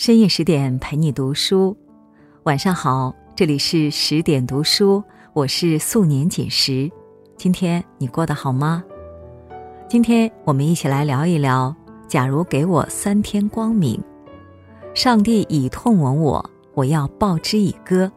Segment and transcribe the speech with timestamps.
[0.00, 1.76] 深夜十点陪你读书，
[2.44, 6.90] 晚上好，这里是十点读书，我是素年锦时。
[7.36, 8.82] 今天你过得好吗？
[9.90, 11.76] 今天我们一起来聊一聊，
[12.08, 14.02] 假如给我三天光明，
[14.94, 18.10] 上帝以痛吻我，我要报之以歌。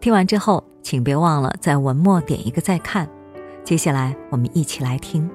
[0.00, 3.08] 听完之后，请别忘了在文末点一个再看。
[3.62, 5.30] 接下来我们一起来听。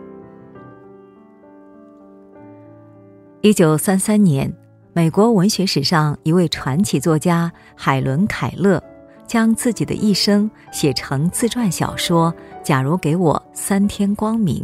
[3.40, 4.54] 一九三三年，
[4.98, 8.82] 美国文学史上一位传奇作家海伦·凯勒，
[9.28, 14.56] 将自己的一生写成自传小说《假如给我三天光明》。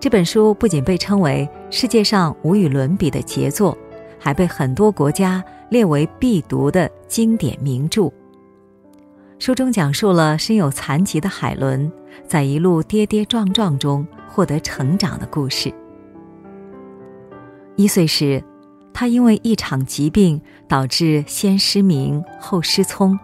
[0.00, 3.78] 这本书不仅被称为世界上无与伦比的杰作，
[4.18, 8.10] 还被很多国家列为必读的经典名著。
[9.38, 11.88] 书中讲述了身有残疾的海伦
[12.26, 15.72] 在一路跌跌撞撞中获得成长的故事。
[17.76, 18.42] 一岁时，
[18.98, 23.18] 他因为一场疾病导致先失明后失聪，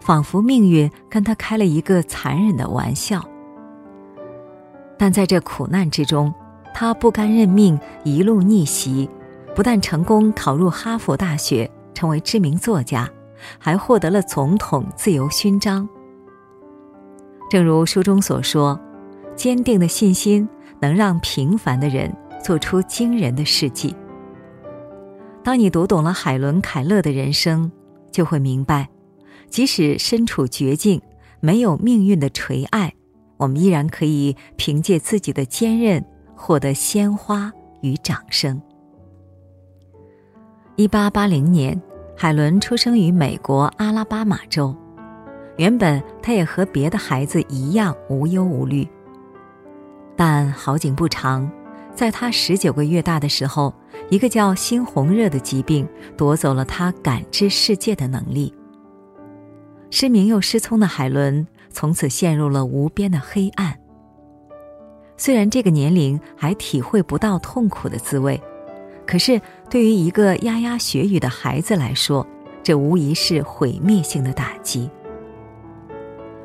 [0.00, 3.24] 仿佛命运跟他开了一个残忍的玩笑。
[4.98, 6.34] 但在这苦难之中，
[6.74, 9.08] 他不甘认命，一路逆袭，
[9.54, 13.08] 不但成功考入哈佛大学，成为知名作家，
[13.60, 15.88] 还获得了总统自由勋章。
[17.48, 18.76] 正如书中所说，
[19.36, 20.48] 坚定的信心
[20.80, 22.12] 能让平凡的人。
[22.42, 23.92] 做出惊人的事迹。
[25.46, 27.70] 当你读懂了海伦·凯勒的人生，
[28.10, 28.88] 就会明白，
[29.48, 31.00] 即使身处绝境，
[31.38, 32.92] 没有命运的垂爱，
[33.36, 38.60] 我们依然可以凭借自己的坚韧获得鲜花与掌声。
[40.74, 41.80] 一八八零年，
[42.16, 44.74] 海伦出生于美国阿拉巴马州。
[45.58, 48.84] 原本，他也和别的孩子一样无忧无虑。
[50.16, 51.48] 但好景不长。
[51.96, 53.72] 在他十九个月大的时候，
[54.10, 58.54] 一个叫猩红热的疾病夺走了他感知世界的能力。
[59.90, 63.74] 失明又失聪的海伦从此陷入了无边的黑暗。
[65.16, 68.38] 虽然这个年龄还体会不到痛苦的滋味，
[69.06, 69.40] 可是
[69.70, 72.26] 对于一个牙牙学语的孩子来说，
[72.62, 74.90] 这无疑是毁灭性的打击。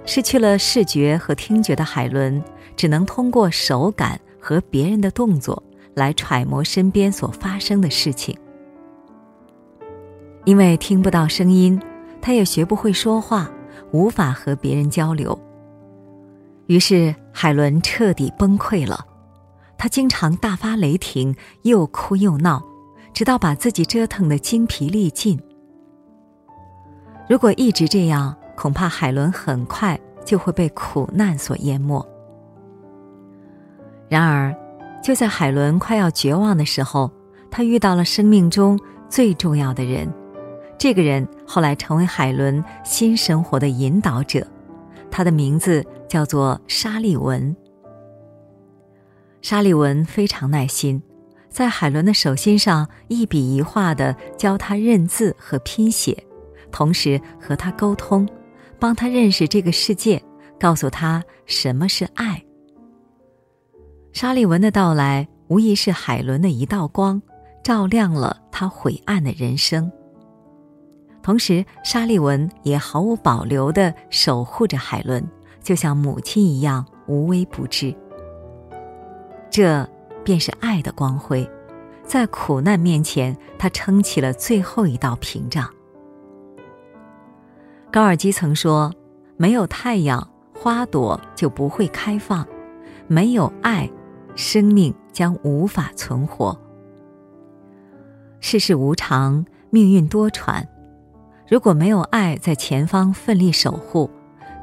[0.05, 2.41] 失去了视觉和听觉的海伦，
[2.77, 4.17] 只能通过手感。
[4.41, 5.61] 和别人的动作
[5.93, 8.35] 来揣摩身边所发生的事情，
[10.45, 11.79] 因为听不到声音，
[12.19, 13.49] 他也学不会说话，
[13.91, 15.37] 无法和别人交流。
[16.65, 19.05] 于是海伦彻底崩溃了，
[19.77, 22.63] 他经常大发雷霆，又哭又闹，
[23.13, 25.39] 直到把自己折腾的精疲力尽。
[27.29, 32.05] 如果一直这样，恐怕海伦很快就会被苦难所淹没。
[34.11, 34.53] 然而，
[35.01, 37.09] 就在海伦快要绝望的时候，
[37.49, 38.77] 他遇到了生命中
[39.07, 40.13] 最重要的人。
[40.77, 44.45] 这个人后来成为海伦新生活的引导者，
[45.09, 47.55] 他的名字叫做沙利文。
[49.41, 51.01] 沙利文非常耐心，
[51.47, 56.21] 在海伦的手心上一笔一画的教他认字和拼写，
[56.69, 58.27] 同时和他沟通，
[58.77, 60.21] 帮他认识这个世界，
[60.59, 62.43] 告诉他什么是爱。
[64.13, 67.21] 沙利文的到来无疑是海伦的一道光，
[67.63, 69.91] 照亮了他晦暗的人生。
[71.23, 75.23] 同时，沙利文也毫无保留地守护着海伦，
[75.61, 77.95] 就像母亲一样无微不至。
[79.49, 79.87] 这
[80.23, 81.49] 便是爱的光辉，
[82.03, 85.69] 在苦难面前，他撑起了最后一道屏障。
[87.91, 88.93] 高尔基曾说
[89.37, 92.43] ：“没有太阳，花朵就不会开放；
[93.07, 93.89] 没有爱。”
[94.35, 96.57] 生命将无法存活。
[98.39, 100.65] 世事无常，命运多舛。
[101.47, 104.09] 如果没有爱在前方奋力守护，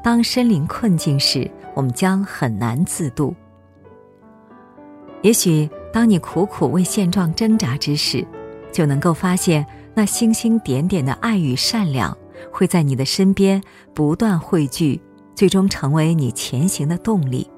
[0.03, 3.33] 当身临困境时，我们将很难自渡。
[5.21, 8.25] 也许当你苦苦为现状挣扎之时，
[8.71, 12.17] 就能够发现那星星点点的爱与善良
[12.51, 13.61] 会在你的身边
[13.93, 15.01] 不断汇聚，
[15.35, 17.49] 最终成为你前行的动力。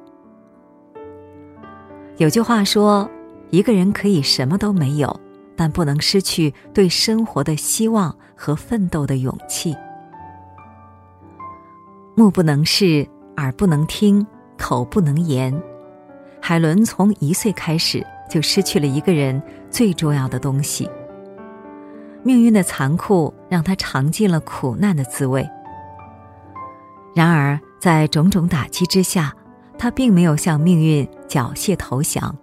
[2.21, 3.09] 有句话说
[3.49, 5.19] ：“一个人可以什么都没有，
[5.55, 9.75] 但不能失去对生活的希望和奋斗的勇气。”
[12.13, 14.23] 目不能视，耳不能听，
[14.55, 15.51] 口不能言。
[16.39, 19.41] 海伦从一岁开始就失去了一个人
[19.71, 20.87] 最重要的东西。
[22.21, 25.49] 命运的残酷让他尝尽了苦难的滋味。
[27.15, 29.33] 然而，在种种打击之下，
[29.81, 32.37] 他并没有向命运缴械投降。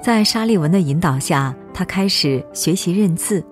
[0.00, 3.44] 在沙利文的引导下，他开始学习认字。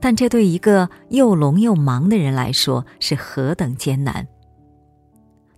[0.00, 4.26] 但这对一个又聋又盲的人来说是何等艰难！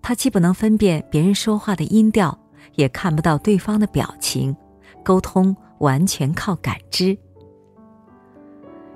[0.03, 2.39] 他既不能分辨别人说话的音调，
[2.75, 4.55] 也看不到对方的表情，
[5.03, 7.17] 沟通完全靠感知。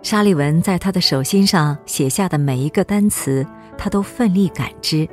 [0.03, 3.47] 沙利文在他的手心上写下的每一个单词，
[3.79, 5.09] 他都奋力感知，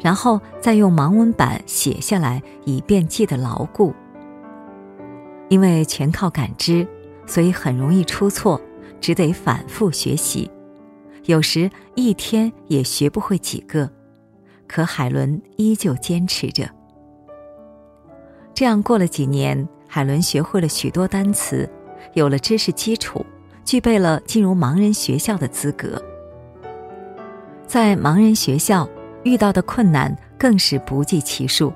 [0.00, 3.94] 然后再用盲文板写下来，以便记得牢固。
[5.48, 6.86] 因为全靠感知，
[7.26, 8.60] 所以很容易出错，
[9.00, 10.50] 只得反复学习，
[11.24, 13.90] 有时一天也学不会几个。
[14.66, 16.68] 可海伦依旧坚持着。
[18.54, 21.68] 这样过了几年，海伦学会了许多单词，
[22.14, 23.24] 有了知识基础。
[23.64, 26.00] 具备了进入盲人学校的资格，
[27.66, 28.86] 在盲人学校
[29.24, 31.72] 遇到的困难更是不计其数，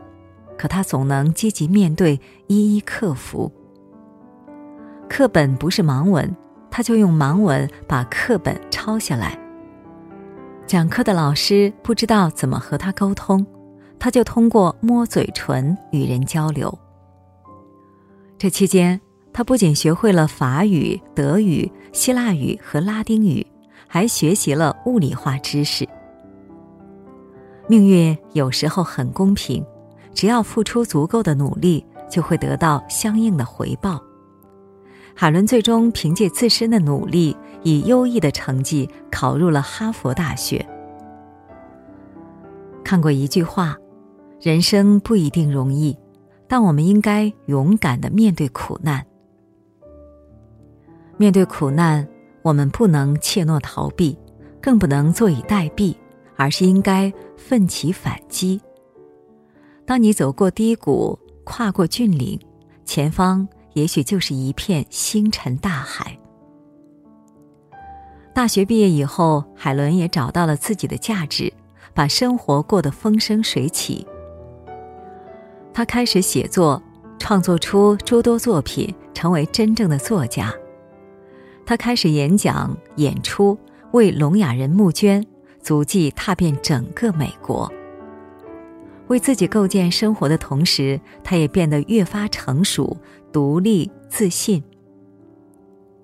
[0.56, 3.50] 可他总能积极面对，一一克服。
[5.08, 6.36] 课本不是盲文，
[6.70, 9.38] 他就用盲文把课本抄下来。
[10.66, 13.44] 讲课的老师不知道怎么和他沟通，
[13.98, 16.78] 他就通过摸嘴唇与人交流。
[18.38, 19.00] 这期间。
[19.30, 23.46] 他不仅学会了法语、德语、希腊语和拉丁语，
[23.86, 25.88] 还学习了物理化知识。
[27.68, 29.64] 命运有时候很公平，
[30.14, 34.02] 只要付出足够的努力，就会得到相应的回报。
[35.14, 40.66] 海伦最终凭借自身的努力，以优异的成绩考入了哈佛大学。
[42.82, 43.76] 看过一句话
[44.40, 45.94] ：“人生不一定容易，
[46.46, 49.04] 但我们应该勇敢的面对苦难。”
[51.18, 52.08] 面对苦难，
[52.40, 54.16] 我们不能怯懦逃避，
[54.62, 55.94] 更不能坐以待毙，
[56.38, 58.60] 而是应该奋起反击。
[59.84, 62.38] 当你走过低谷，跨过峻岭，
[62.84, 66.16] 前方也许就是一片星辰大海。
[68.32, 71.52] 大学毕业以后，海伦也找到了自己的价值，
[71.92, 74.06] 把生活过得风生水起。
[75.74, 76.80] 他开始写作，
[77.18, 80.54] 创作出诸多作品，成为真正的作家。
[81.66, 83.58] 他开始演讲、演出，
[83.90, 85.24] 为聋哑人募捐，
[85.60, 87.70] 足迹踏遍整个美国。
[89.08, 92.96] 为自己构建生活的同时，他也变得越发成熟、
[93.32, 94.62] 独立、自信。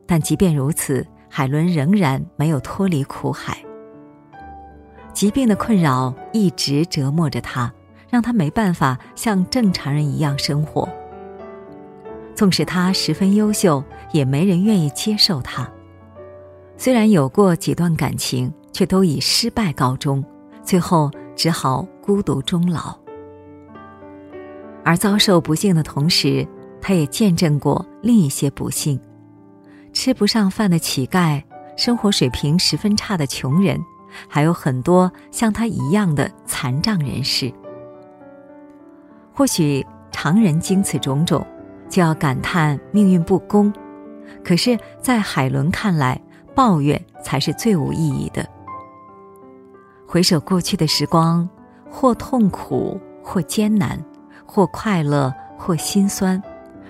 [0.06, 3.58] 但即便如此，海伦仍然没有脱离苦海。
[5.12, 7.72] 疾病的困扰一直折磨着他，
[8.10, 10.88] 让他没办法像正常人一样生活。
[12.34, 15.70] 纵使他十分优秀，也没人愿意接受他。
[16.76, 20.24] 虽然有过几段感情，却都以失败告终，
[20.62, 22.96] 最后只好孤独终老。
[24.84, 26.46] 而遭受不幸的同时，
[26.80, 29.00] 他也见证过另一些不幸：
[29.92, 31.42] 吃不上饭的乞丐，
[31.76, 33.80] 生活水平十分差的穷人，
[34.28, 37.52] 还有很多像他一样的残障人士。
[39.32, 41.46] 或许常人经此种种。
[41.86, 43.72] 就要感叹命运不公，
[44.42, 46.20] 可是，在海伦看来，
[46.54, 48.48] 抱怨才是最无意义的。
[50.06, 51.48] 回首过去的时光，
[51.90, 53.98] 或痛苦，或艰难，
[54.46, 56.40] 或快乐，或心酸，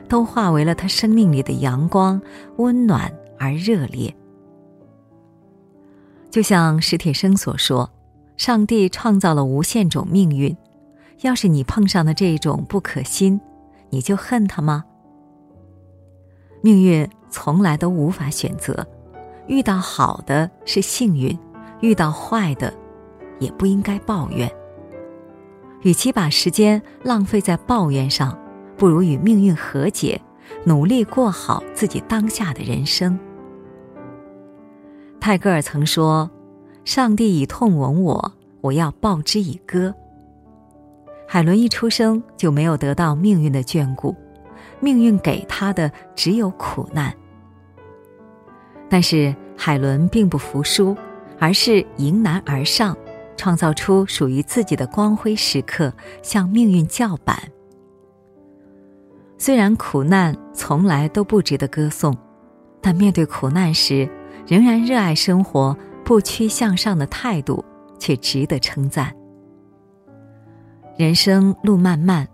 [0.08, 2.20] 都化为了他生命里的阳光，
[2.56, 4.14] 温暖而热烈。
[6.30, 7.88] 就像史铁生所说
[8.36, 10.54] ：“上帝创造了无限种命运，
[11.22, 13.40] 要是你碰上的这种不可心，
[13.88, 14.84] 你就恨他吗？”
[16.60, 18.86] 命运从来都无法选择，
[19.46, 21.38] 遇到好的是幸运，
[21.80, 22.72] 遇到坏的，
[23.38, 24.50] 也不应该抱怨。
[25.82, 28.38] 与其把时间浪费在抱怨上，
[28.76, 30.20] 不如与命运和解，
[30.64, 33.18] 努力过好自己当下的人生。
[35.20, 36.30] 泰戈尔曾说
[36.84, 38.32] ：“上帝以痛吻我，
[38.62, 39.94] 我要报之以歌。”
[41.28, 44.14] 海伦一出生就没有得到命运的眷顾。
[44.80, 47.14] 命运给他的只有苦难，
[48.88, 50.96] 但是海伦并不服输，
[51.38, 52.96] 而是迎难而上，
[53.36, 57.36] 创造出属于自己的光辉时刻，向命运叫板。
[59.38, 62.16] 虽然苦难从来都不值得歌颂，
[62.80, 64.08] 但面对苦难时，
[64.46, 67.64] 仍然热爱生活、不屈向上的态度
[67.98, 69.14] 却值得称赞。
[70.96, 72.28] 人生路漫漫，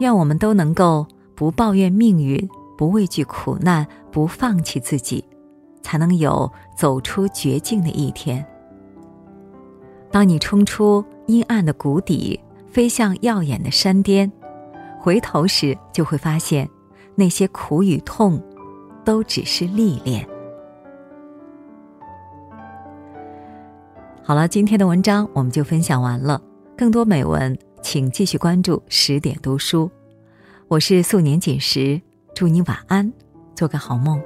[0.00, 1.06] 愿我们都能够。
[1.36, 5.22] 不抱怨命运，不畏惧苦难，不放弃自己，
[5.86, 8.44] 才能有走出绝境的一天。
[10.10, 14.30] 当你冲出阴暗的谷底，飞向耀眼的山巅，
[14.98, 16.68] 回头时就会发现，
[17.14, 18.42] 那些苦与痛，
[19.04, 20.26] 都只是历练。
[24.24, 26.42] 好了，今天的文章我们就分享完了。
[26.76, 29.88] 更多美文，请继续关注十点读书。
[30.66, 32.02] 我是素年锦时，
[32.34, 33.12] 祝你晚安，
[33.54, 34.20] 做个好梦。